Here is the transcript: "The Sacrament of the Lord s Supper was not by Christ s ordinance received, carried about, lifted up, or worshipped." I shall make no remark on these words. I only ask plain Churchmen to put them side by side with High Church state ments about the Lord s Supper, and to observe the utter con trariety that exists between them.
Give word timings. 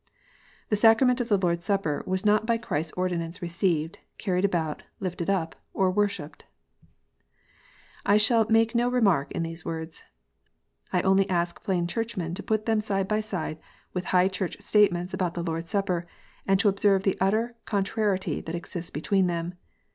"The 0.71 0.75
Sacrament 0.75 1.21
of 1.21 1.29
the 1.29 1.37
Lord 1.37 1.59
s 1.59 1.65
Supper 1.65 2.01
was 2.07 2.25
not 2.25 2.47
by 2.47 2.57
Christ 2.57 2.89
s 2.93 2.93
ordinance 2.93 3.39
received, 3.39 3.99
carried 4.17 4.43
about, 4.43 4.81
lifted 4.99 5.29
up, 5.29 5.55
or 5.75 5.91
worshipped." 5.91 6.43
I 8.03 8.17
shall 8.17 8.49
make 8.49 8.73
no 8.73 8.89
remark 8.89 9.31
on 9.35 9.43
these 9.43 9.63
words. 9.63 10.01
I 10.91 11.03
only 11.03 11.29
ask 11.29 11.63
plain 11.63 11.85
Churchmen 11.85 12.33
to 12.33 12.41
put 12.41 12.65
them 12.65 12.81
side 12.81 13.07
by 13.07 13.19
side 13.19 13.59
with 13.93 14.05
High 14.05 14.27
Church 14.27 14.57
state 14.59 14.91
ments 14.91 15.13
about 15.13 15.35
the 15.35 15.43
Lord 15.43 15.65
s 15.65 15.69
Supper, 15.69 16.07
and 16.47 16.59
to 16.61 16.67
observe 16.67 17.03
the 17.03 17.15
utter 17.21 17.53
con 17.65 17.83
trariety 17.83 18.43
that 18.43 18.55
exists 18.55 18.89
between 18.89 19.27
them. 19.27 19.53